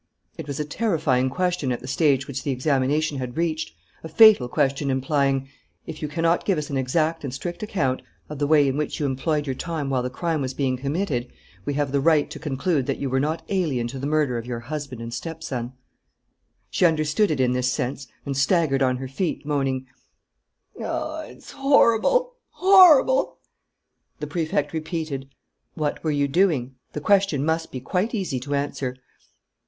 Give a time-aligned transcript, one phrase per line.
[0.35, 4.47] It was a terrifying question at the stage which the examination had reached, a fatal
[4.49, 5.47] question implying:
[5.85, 8.99] "If you cannot give us an exact and strict account of the way in which
[8.99, 11.31] you employed your time while the crime was being committed,
[11.65, 14.47] we have the right to conclude that you were not alien to the murder of
[14.47, 15.73] your husband and stepson"
[16.71, 19.85] She understood it in this sense and staggered on her feet, moaning:
[20.75, 22.37] "It's horrible!...
[22.53, 23.37] horrible!"
[24.19, 25.29] The Prefect repeated:
[25.75, 26.73] "What were you doing?
[26.93, 28.95] The question must be quite easy to answer."